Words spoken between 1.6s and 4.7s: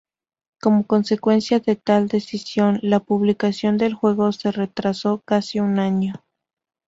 tal decisión, la publicación del juego se